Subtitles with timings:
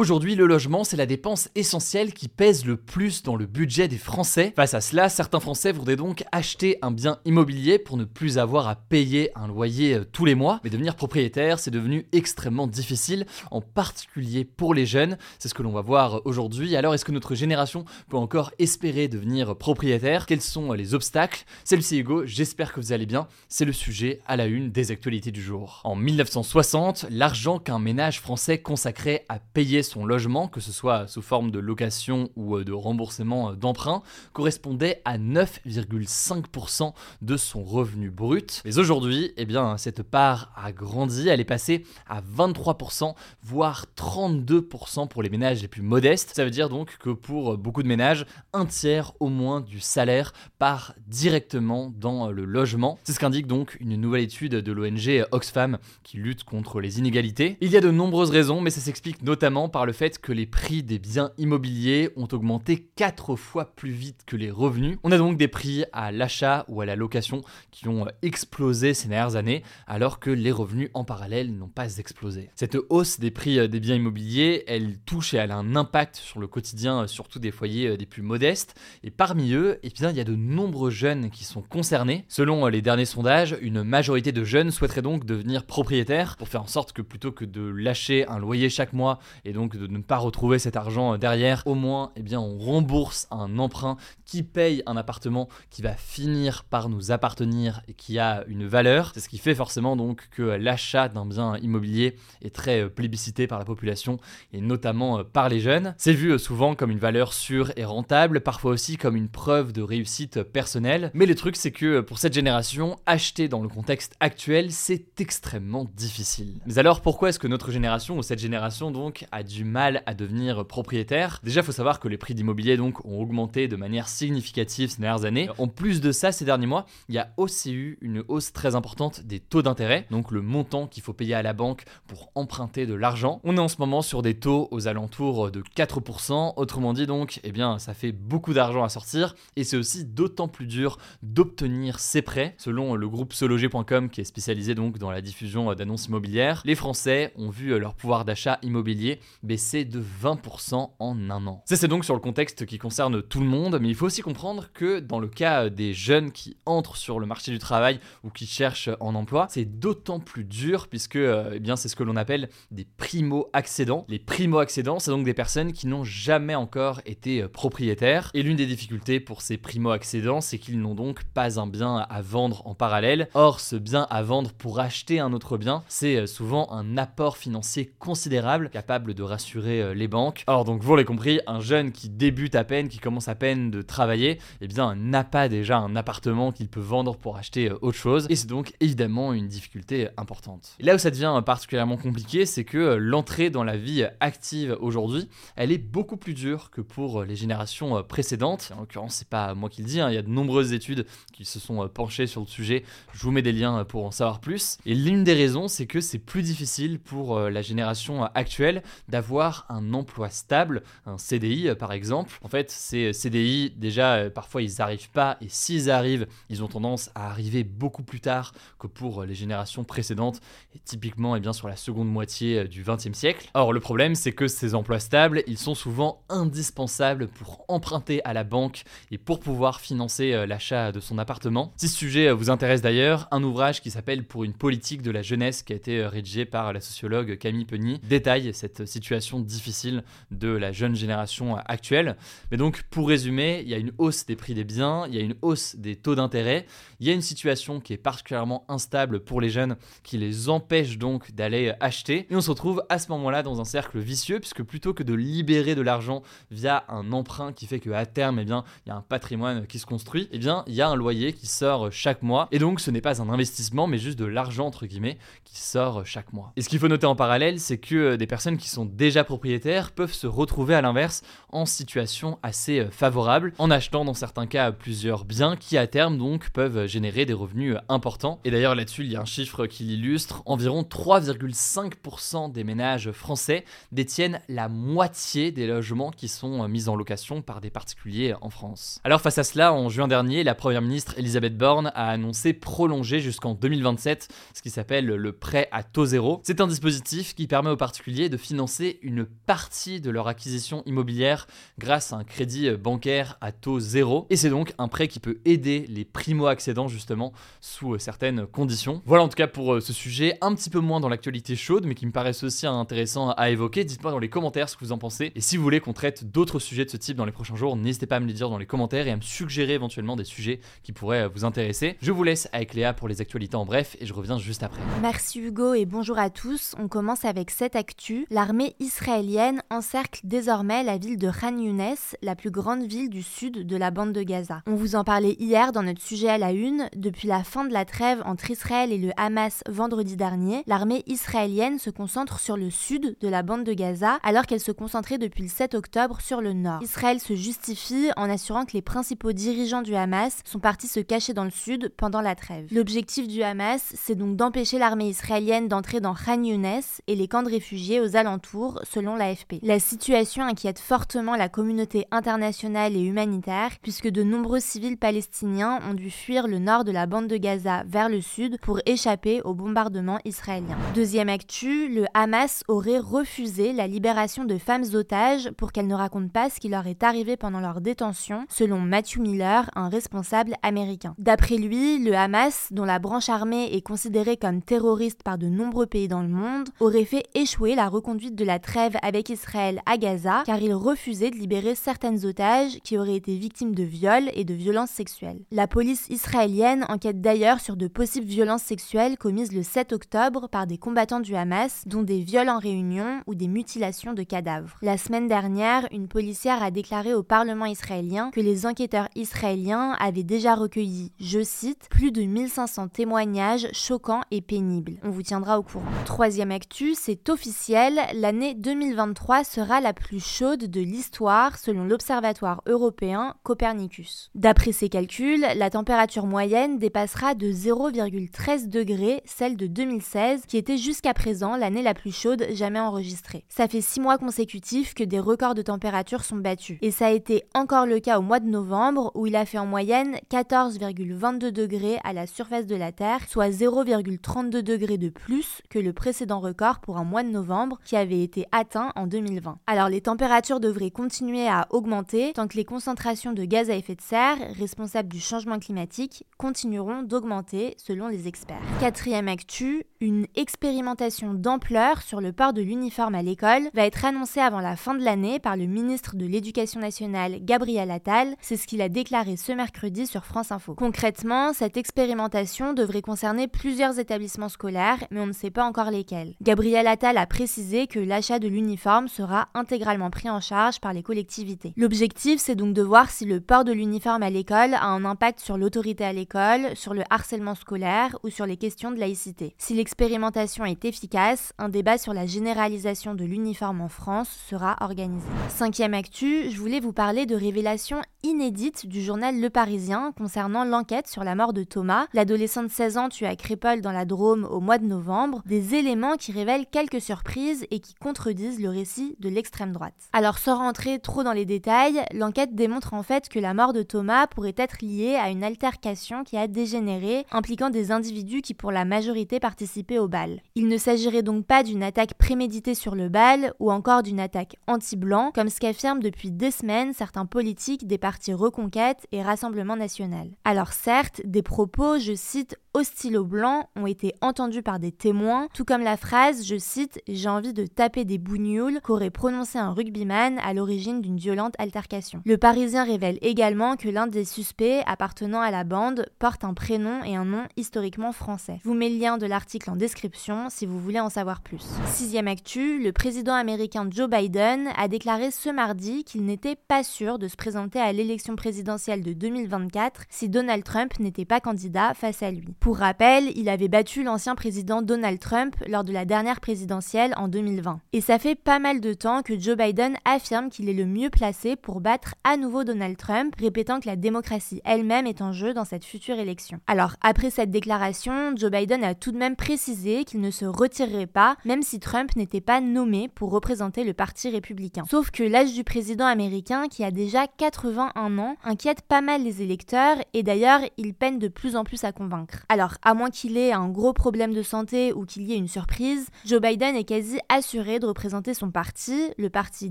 [0.00, 3.98] Aujourd'hui, le logement, c'est la dépense essentielle qui pèse le plus dans le budget des
[3.98, 4.54] Français.
[4.56, 8.66] Face à cela, certains Français voudraient donc acheter un bien immobilier pour ne plus avoir
[8.66, 10.58] à payer un loyer euh, tous les mois.
[10.64, 15.18] Mais devenir propriétaire, c'est devenu extrêmement difficile, en particulier pour les jeunes.
[15.38, 16.76] C'est ce que l'on va voir aujourd'hui.
[16.76, 20.24] Alors, est-ce que notre génération peut encore espérer devenir propriétaire?
[20.24, 21.44] Quels sont les obstacles?
[21.62, 23.28] C'est Lucie Hugo, j'espère que vous allez bien.
[23.50, 25.82] C'est le sujet à la une des actualités du jour.
[25.84, 31.20] En 1960, l'argent qu'un ménage français consacrait à payer son logement, que ce soit sous
[31.20, 36.92] forme de location ou euh, de remboursement euh, d'emprunt, correspondait à 9,5%
[37.22, 38.62] de son revenu brut.
[38.64, 45.08] Mais aujourd'hui, eh bien, cette part a grandi, elle est passée à 23%, voire 32%
[45.08, 46.30] pour les ménages les plus modestes.
[46.34, 50.32] Ça veut dire donc que pour beaucoup de ménages, un tiers au moins du salaire
[50.58, 52.98] part directement dans le logement.
[53.02, 57.56] C'est ce qu'indique donc une nouvelle étude de l'ONG Oxfam qui lutte contre les inégalités.
[57.60, 60.46] Il y a de nombreuses raisons, mais ça s'explique notamment par le fait que les
[60.46, 64.98] prix des biens immobiliers ont augmenté 4 fois plus vite que les revenus.
[65.02, 69.08] On a donc des prix à l'achat ou à la location qui ont explosé ces
[69.08, 72.50] dernières années, alors que les revenus en parallèle n'ont pas explosé.
[72.54, 76.40] Cette hausse des prix des biens immobiliers, elle touche et elle a un impact sur
[76.40, 78.74] le quotidien, surtout des foyers des plus modestes.
[79.04, 82.24] Et parmi eux, eh bien, il y a de nombreux jeunes qui sont concernés.
[82.28, 86.66] Selon les derniers sondages, une majorité de jeunes souhaiteraient donc devenir propriétaires pour faire en
[86.66, 90.18] sorte que plutôt que de lâcher un loyer chaque mois et donc de ne pas
[90.18, 94.96] retrouver cet argent derrière, au moins, eh bien, on rembourse un emprunt qui paye un
[94.96, 99.12] appartement qui va finir par nous appartenir et qui a une valeur.
[99.14, 103.58] C'est ce qui fait forcément donc que l'achat d'un bien immobilier est très plébiscité par
[103.58, 104.18] la population
[104.52, 105.94] et notamment par les jeunes.
[105.98, 109.82] C'est vu souvent comme une valeur sûre et rentable, parfois aussi comme une preuve de
[109.82, 111.10] réussite personnelle.
[111.14, 115.86] Mais le truc, c'est que pour cette génération, acheter dans le contexte actuel, c'est extrêmement
[115.94, 116.60] difficile.
[116.66, 120.14] Mais alors, pourquoi est-ce que notre génération, ou cette génération donc, a du mal à
[120.14, 124.08] devenir propriétaire Déjà, il faut savoir que les prix d'immobilier donc ont augmenté de manière
[124.08, 125.48] significative ces dernières années.
[125.58, 128.74] En plus de ça, ces derniers mois, il y a aussi eu une hausse très
[128.74, 132.86] importante des taux d'intérêt, donc le montant qu'il faut payer à la banque pour emprunter
[132.86, 133.40] de l'argent.
[133.44, 137.40] On est en ce moment sur des taux aux alentours de 4%, autrement dit donc,
[137.42, 141.98] eh bien, ça fait beaucoup d'argent à sortir et c'est aussi d'autant plus dur d'obtenir
[141.98, 142.54] ces prêts.
[142.58, 147.32] Selon le groupe sologer.com qui est spécialisé donc dans la diffusion d'annonces immobilières, les Français
[147.36, 151.62] ont vu leur pouvoir d'achat immobilier baisser de 20% en un an.
[151.66, 154.22] Ça c'est donc sur le contexte qui concerne tout le monde, mais il faut aussi
[154.22, 158.30] comprendre que dans le cas des jeunes qui entrent sur le marché du travail ou
[158.30, 162.16] qui cherchent en emploi, c'est d'autant plus dur puisque eh bien c'est ce que l'on
[162.16, 164.04] appelle des primo-accédants.
[164.08, 168.66] Les primo-accédants, c'est donc des personnes qui n'ont jamais encore été propriétaires et l'une des
[168.66, 173.28] difficultés pour ces primo-accédants, c'est qu'ils n'ont donc pas un bien à vendre en parallèle.
[173.34, 177.92] Or, ce bien à vendre pour acheter un autre bien, c'est souvent un apport financier
[177.98, 180.44] considérable capable de rassurer les banques.
[180.46, 183.70] Alors donc vous l'avez compris, un jeune qui débute à peine, qui commence à peine
[183.70, 187.96] de travailler, eh bien n'a pas déjà un appartement qu'il peut vendre pour acheter autre
[187.96, 190.76] chose et c'est donc évidemment une difficulté importante.
[190.80, 195.28] Et là où ça devient particulièrement compliqué, c'est que l'entrée dans la vie active aujourd'hui,
[195.56, 198.72] elle est beaucoup plus dure que pour les générations précédentes.
[198.76, 201.06] En l'occurrence, c'est pas moi qui le dis, hein, il y a de nombreuses études
[201.32, 202.84] qui se sont penchées sur le sujet.
[203.12, 204.78] Je vous mets des liens pour en savoir plus.
[204.86, 209.19] Et l'une des raisons, c'est que c'est plus difficile pour la génération actuelle d'avoir
[209.68, 212.38] un emploi stable, un CDI par exemple.
[212.42, 217.10] En fait, ces CDI, déjà, parfois ils n'arrivent pas, et s'ils arrivent, ils ont tendance
[217.14, 220.40] à arriver beaucoup plus tard que pour les générations précédentes,
[220.74, 223.50] et typiquement eh bien, sur la seconde moitié du XXe siècle.
[223.54, 228.32] Or, le problème, c'est que ces emplois stables, ils sont souvent indispensables pour emprunter à
[228.32, 231.72] la banque et pour pouvoir financer l'achat de son appartement.
[231.76, 235.22] Si ce sujet vous intéresse d'ailleurs, un ouvrage qui s'appelle Pour une politique de la
[235.22, 239.09] jeunesse, qui a été rédigé par la sociologue Camille Penny, détaille cette situation
[239.40, 242.16] difficile de la jeune génération actuelle.
[242.50, 245.18] Mais donc, pour résumer, il y a une hausse des prix des biens, il y
[245.18, 246.66] a une hausse des taux d'intérêt,
[247.00, 250.98] il y a une situation qui est particulièrement instable pour les jeunes qui les empêche
[250.98, 252.26] donc d'aller acheter.
[252.30, 255.14] Et on se retrouve à ce moment-là dans un cercle vicieux, puisque plutôt que de
[255.14, 258.96] libérer de l'argent via un emprunt qui fait qu'à terme, eh bien, il y a
[258.96, 262.22] un patrimoine qui se construit, eh bien, il y a un loyer qui sort chaque
[262.22, 262.48] mois.
[262.52, 266.06] Et donc, ce n'est pas un investissement, mais juste de l'argent, entre guillemets, qui sort
[266.06, 266.52] chaque mois.
[266.56, 269.92] Et ce qu'il faut noter en parallèle, c'est que des personnes qui sont déjà propriétaires
[269.92, 275.24] peuvent se retrouver à l'inverse en situation assez favorable, en achetant dans certains cas plusieurs
[275.24, 278.40] biens qui à terme donc peuvent générer des revenus importants.
[278.44, 283.64] Et d'ailleurs là-dessus, il y a un chiffre qui l'illustre, environ 3,5% des ménages français
[283.90, 289.00] détiennent la moitié des logements qui sont mis en location par des particuliers en France.
[289.02, 293.20] Alors face à cela, en juin dernier, la première ministre Elisabeth Borne a annoncé prolonger
[293.20, 296.42] jusqu'en 2027 ce qui s'appelle le prêt à taux zéro.
[296.44, 301.46] C'est un dispositif qui permet aux particuliers de financer une partie de leur acquisition immobilière
[301.78, 304.26] grâce à un crédit bancaire à taux zéro.
[304.30, 309.02] Et c'est donc un prêt qui peut aider les primo-accédants justement sous certaines conditions.
[309.04, 311.84] Voilà en tout cas pour euh, ce sujet, un petit peu moins dans l'actualité chaude,
[311.86, 313.84] mais qui me paraissent aussi intéressant à évoquer.
[313.84, 315.32] Dites-moi dans les commentaires ce que vous en pensez.
[315.34, 317.76] Et si vous voulez qu'on traite d'autres sujets de ce type dans les prochains jours,
[317.76, 320.24] n'hésitez pas à me les dire dans les commentaires et à me suggérer éventuellement des
[320.24, 321.96] sujets qui pourraient euh, vous intéresser.
[322.00, 324.80] Je vous laisse avec Léa pour les actualités en bref et je reviens juste après.
[325.02, 326.74] Merci Hugo et bonjour à tous.
[326.78, 328.26] On commence avec cette actu.
[328.30, 333.66] L'armée israélienne encercle désormais la ville de Khan Younes, la plus grande ville du sud
[333.66, 334.62] de la bande de Gaza.
[334.66, 336.88] On vous en parlait hier dans notre sujet à la une.
[336.94, 341.78] Depuis la fin de la trêve entre Israël et le Hamas vendredi dernier, l'armée israélienne
[341.78, 345.42] se concentre sur le sud de la bande de Gaza alors qu'elle se concentrait depuis
[345.42, 346.82] le 7 octobre sur le nord.
[346.82, 351.34] Israël se justifie en assurant que les principaux dirigeants du Hamas sont partis se cacher
[351.34, 352.66] dans le sud pendant la trêve.
[352.72, 357.42] L'objectif du Hamas, c'est donc d'empêcher l'armée israélienne d'entrer dans Khan Younes et les camps
[357.42, 359.56] de réfugiés aux alentours, selon l'AFP.
[359.62, 365.94] La situation inquiète fortement la communauté internationale et humanitaire puisque de nombreux civils palestiniens ont
[365.94, 369.54] dû fuir le nord de la bande de Gaza vers le sud pour échapper au
[369.54, 370.76] bombardement israélien.
[370.94, 376.28] Deuxième actu, le Hamas aurait refusé la libération de femmes otages pour qu'elles ne racontent
[376.28, 381.14] pas ce qui leur est arrivé pendant leur détention, selon Matthew Miller, un responsable américain.
[381.18, 385.86] D'après lui, le Hamas, dont la branche armée est considérée comme terroriste par de nombreux
[385.86, 389.96] pays dans le monde, aurait fait échouer la reconduite de la trêve avec Israël à
[389.96, 394.44] Gaza car il refusait de libérer certaines otages qui auraient été victimes de viols et
[394.44, 395.40] de violences sexuelles.
[395.50, 400.66] La police israélienne enquête d'ailleurs sur de possibles violences sexuelles commises le 7 octobre par
[400.66, 404.76] des combattants du Hamas, dont des viols en réunion ou des mutilations de cadavres.
[404.82, 410.22] La semaine dernière, une policière a déclaré au Parlement israélien que les enquêteurs israéliens avaient
[410.22, 414.98] déjà recueilli, je cite, plus de 1500 témoignages choquants et pénibles.
[415.02, 415.84] On vous tiendra au courant.
[416.04, 418.00] Troisième actu, c'est officiel,
[418.40, 424.30] l'année 2023 sera la plus chaude de l'histoire selon l'Observatoire européen Copernicus.
[424.34, 430.78] D'après ses calculs, la température moyenne dépassera de 0,13 degrés celle de 2016, qui était
[430.78, 433.44] jusqu'à présent l'année la plus chaude jamais enregistrée.
[433.50, 436.78] Ça fait six mois consécutifs que des records de température sont battus.
[436.80, 439.58] Et ça a été encore le cas au mois de novembre, où il a fait
[439.58, 445.60] en moyenne 14,22 degrés à la surface de la Terre, soit 0,32 degrés de plus
[445.68, 449.58] que le précédent record pour un mois de novembre qui avait été atteint en 2020.
[449.66, 453.94] Alors les températures devraient continuer à augmenter tant que les concentrations de gaz à effet
[453.94, 458.60] de serre, responsables du changement climatique, continueront d'augmenter selon les experts.
[458.80, 464.40] Quatrième actu, une expérimentation d'ampleur sur le port de l'uniforme à l'école va être annoncée
[464.40, 468.34] avant la fin de l'année par le ministre de l'Éducation nationale Gabriel Attal.
[468.40, 470.74] C'est ce qu'il a déclaré ce mercredi sur France Info.
[470.74, 476.34] Concrètement, cette expérimentation devrait concerner plusieurs établissements scolaires, mais on ne sait pas encore lesquels.
[476.40, 481.02] Gabriel Attal a précisé que l'achat de l'uniforme sera intégralement pris en charge par les
[481.02, 481.72] collectivités.
[481.78, 485.40] L'objectif, c'est donc de voir si le port de l'uniforme à l'école a un impact
[485.40, 489.54] sur l'autorité à l'école, sur le harcèlement scolaire ou sur les questions de laïcité.
[489.56, 495.26] Si l'expérimentation est efficace, un débat sur la généralisation de l'uniforme en France sera organisé.
[495.48, 501.08] Cinquième actu, je voulais vous parler de révélations inédites du journal Le Parisien concernant l'enquête
[501.08, 504.44] sur la mort de Thomas, l'adolescent de 16 ans tué à Crépole dans la Drôme
[504.44, 509.14] au mois de novembre, des éléments qui révèlent quelques surprises et qui contredisent le récit
[509.20, 509.94] de l'extrême droite.
[510.12, 513.84] Alors sans rentrer trop dans les détails, l'enquête démontre en fait que la mort de
[513.84, 518.72] Thomas pourrait être liée à une altercation qui a dégénéré, impliquant des individus qui pour
[518.72, 520.42] la majorité participaient au bal.
[520.56, 524.56] Il ne s'agirait donc pas d'une attaque préméditée sur le bal ou encore d'une attaque
[524.66, 530.30] anti-blanc, comme ce qu'affirment depuis des semaines certains politiques des partis Reconquête et Rassemblement national.
[530.44, 535.48] Alors certes, des propos, je cite, hostiles aux blancs ont été entendus par des témoins,
[535.54, 539.72] tout comme la phrase, je cite, j'ai envie de taper des bougnoules qu'aurait prononcé un
[539.72, 542.22] rugbyman à l'origine d'une violente altercation.
[542.24, 547.02] Le Parisien révèle également que l'un des suspects appartenant à la bande porte un prénom
[547.04, 548.60] et un nom historiquement français.
[548.62, 551.64] Je vous mets le lien de l'article en description si vous voulez en savoir plus.
[551.86, 557.18] Sixième actu, le président américain Joe Biden a déclaré ce mardi qu'il n'était pas sûr
[557.18, 562.22] de se présenter à l'élection présidentielle de 2024 si Donald Trump n'était pas candidat face
[562.22, 562.54] à lui.
[562.60, 567.28] Pour rappel, il avait battu l'ancien président Donald Trump lors de la dernière présidentielle en
[567.28, 567.79] 2020.
[567.92, 571.10] Et ça fait pas mal de temps que Joe Biden affirme qu'il est le mieux
[571.10, 575.54] placé pour battre à nouveau Donald Trump, répétant que la démocratie elle-même est en jeu
[575.54, 576.60] dans cette future élection.
[576.66, 581.06] Alors, après cette déclaration, Joe Biden a tout de même précisé qu'il ne se retirerait
[581.06, 584.84] pas, même si Trump n'était pas nommé pour représenter le Parti républicain.
[584.90, 589.42] Sauf que l'âge du président américain, qui a déjà 81 ans, inquiète pas mal les
[589.42, 592.44] électeurs, et d'ailleurs, il peine de plus en plus à convaincre.
[592.48, 595.48] Alors, à moins qu'il ait un gros problème de santé ou qu'il y ait une
[595.48, 599.70] surprise, Joe Biden est quasi assuré de représenter son parti, le Parti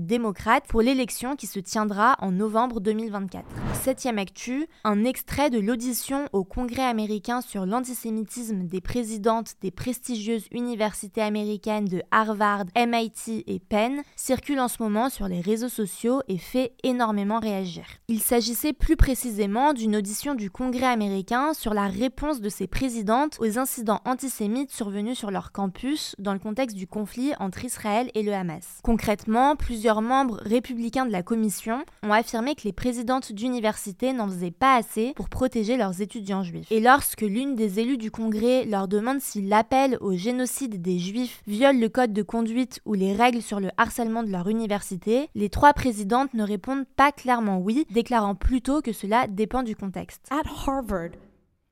[0.00, 3.44] démocrate, pour l'élection qui se tiendra en novembre 2024.
[3.82, 10.46] Septième actu, un extrait de l'audition au Congrès américain sur l'antisémitisme des présidentes des prestigieuses
[10.52, 16.22] universités américaines de Harvard, MIT et Penn circule en ce moment sur les réseaux sociaux
[16.28, 17.84] et fait énormément réagir.
[18.08, 23.36] Il s'agissait plus précisément d'une audition du Congrès américain sur la réponse de ces présidentes
[23.40, 28.22] aux incidents antisémites survenus sur leur campus dans le contexte du conflit entre Israël et
[28.22, 28.78] le Hamas.
[28.82, 34.50] Concrètement, plusieurs membres républicains de la commission ont affirmé que les présidentes d'université n'en faisaient
[34.50, 36.70] pas assez pour protéger leurs étudiants juifs.
[36.70, 41.42] Et lorsque l'une des élus du Congrès leur demande si l'appel au génocide des juifs
[41.46, 45.48] viole le code de conduite ou les règles sur le harcèlement de leur université, les
[45.48, 50.26] trois présidentes ne répondent pas clairement oui, déclarant plutôt que cela dépend du contexte.
[50.30, 51.10] At Harvard,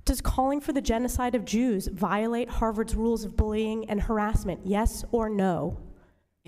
[0.04, 4.60] does calling for the genocide of Jews violate Harvard's rules of bullying and harassment?
[4.64, 5.76] Yes or no?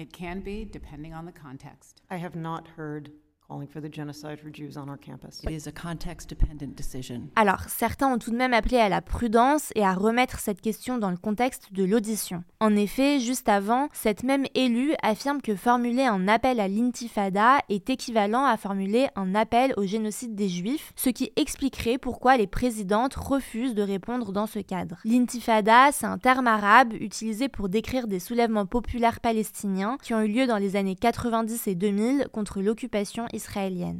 [0.00, 2.00] It can be, depending on the context.
[2.08, 3.10] I have not heard
[3.50, 5.42] calling for the genocide for Jews on our campus.
[5.42, 7.22] It is a context-dependent decision.
[7.34, 10.98] Alors, certains ont tout de même appelé à la prudence et à remettre cette question
[10.98, 12.44] dans le contexte de l'audition.
[12.60, 17.90] En effet, juste avant, cette même élue affirme que formuler un appel à l'intifada est
[17.90, 23.14] équivalent à formuler un appel au génocide des juifs, ce qui expliquerait pourquoi les présidentes
[23.14, 24.98] refusent de répondre dans ce cadre.
[25.04, 30.28] L'intifada, c'est un terme arabe utilisé pour décrire des soulèvements populaires palestiniens qui ont eu
[30.28, 33.39] lieu dans les années 90 et 2000 contre l'occupation israélienne.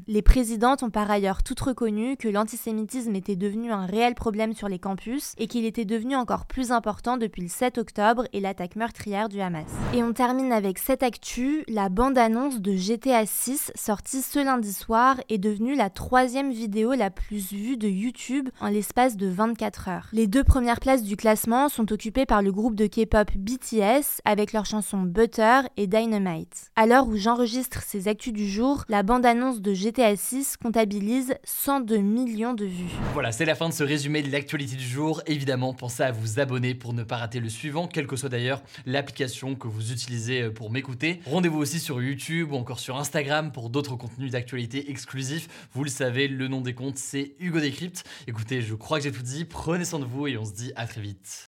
[0.07, 4.69] Les présidentes ont par ailleurs toutes reconnu que l'antisémitisme était devenu un réel problème sur
[4.69, 8.77] les campus et qu'il était devenu encore plus important depuis le 7 octobre et l'attaque
[8.77, 9.67] meurtrière du Hamas.
[9.95, 15.17] Et on termine avec cette actu, la bande-annonce de GTA 6 sortie ce lundi soir
[15.29, 20.09] est devenue la troisième vidéo la plus vue de YouTube en l'espace de 24 heures.
[20.13, 24.53] Les deux premières places du classement sont occupées par le groupe de K-pop BTS avec
[24.53, 26.71] leurs chansons Butter et Dynamite.
[26.77, 31.37] À l'heure où j'enregistre ces actus du jour, la bande annonce de GTA 6 comptabilise
[31.45, 32.91] 102 millions de vues.
[33.13, 35.23] Voilà, c'est la fin de ce résumé de l'actualité du jour.
[35.27, 38.61] Évidemment, pensez à vous abonner pour ne pas rater le suivant, quelle que soit d'ailleurs
[38.87, 41.21] l'application que vous utilisez euh, pour m'écouter.
[41.27, 45.47] Rendez-vous aussi sur YouTube ou encore sur Instagram pour d'autres contenus d'actualité exclusifs.
[45.75, 48.03] Vous le savez, le nom des comptes, c'est Hugo Décrypte.
[48.27, 49.45] Écoutez, je crois que j'ai tout dit.
[49.45, 51.50] Prenez soin de vous et on se dit à très vite.